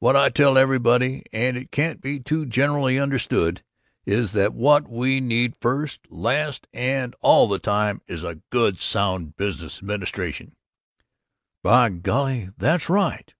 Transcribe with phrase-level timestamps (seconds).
[0.00, 3.62] What I tell everybody, and it can't be too generally understood,
[4.04, 9.36] is that what we need first, last, and all the time is a good, sound
[9.36, 10.56] business administration!"
[11.62, 13.32] "By golly, that's right!"